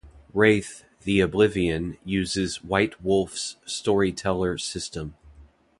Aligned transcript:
"Wraith: 0.33 0.83
The 1.03 1.19
Oblivion" 1.19 1.95
uses 2.03 2.63
White 2.63 3.03
Wolf's 3.03 3.57
Storyteller 3.67 4.57
System. 4.57 5.13